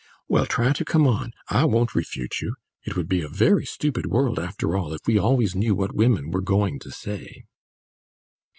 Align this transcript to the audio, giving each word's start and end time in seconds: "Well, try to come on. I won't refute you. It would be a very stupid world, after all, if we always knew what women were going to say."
"Well, 0.27 0.47
try 0.47 0.73
to 0.73 0.83
come 0.83 1.05
on. 1.05 1.31
I 1.49 1.63
won't 1.65 1.93
refute 1.93 2.41
you. 2.41 2.55
It 2.83 2.95
would 2.95 3.07
be 3.07 3.21
a 3.21 3.27
very 3.27 3.67
stupid 3.67 4.07
world, 4.07 4.39
after 4.39 4.75
all, 4.75 4.93
if 4.95 5.01
we 5.05 5.19
always 5.19 5.53
knew 5.53 5.75
what 5.75 5.93
women 5.93 6.31
were 6.31 6.41
going 6.41 6.79
to 6.79 6.89
say." 6.89 7.45